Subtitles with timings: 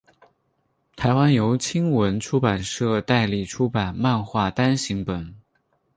[0.95, 5.35] 台湾由青文出版社代理出版漫画单行本。